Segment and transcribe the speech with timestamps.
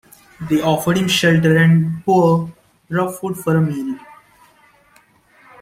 [0.49, 2.51] They offered him shelter and poor,
[2.89, 3.99] rough food for a meal.